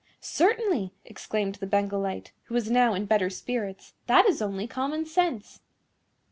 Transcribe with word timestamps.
"Certainly," 0.19 0.95
exclaimed 1.05 1.53
the 1.61 1.67
Bengal 1.67 1.99
Light, 1.99 2.31
who 2.45 2.55
was 2.55 2.71
now 2.71 2.95
in 2.95 3.05
better 3.05 3.29
spirits; 3.29 3.93
"that 4.07 4.25
is 4.25 4.41
only 4.41 4.65
common 4.65 5.05
sense." 5.05 5.59